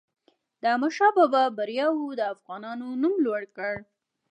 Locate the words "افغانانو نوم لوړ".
2.33-3.41